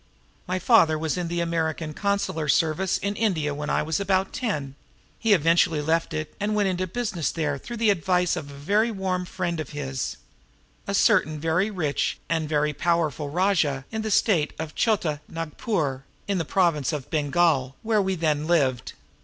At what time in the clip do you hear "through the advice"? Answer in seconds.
7.59-8.35